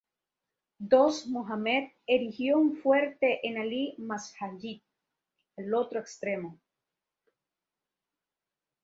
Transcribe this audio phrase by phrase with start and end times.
[0.91, 4.81] Dost Mohammad erigió un fuerte en Ali Masjid
[5.57, 6.57] al otro extremo.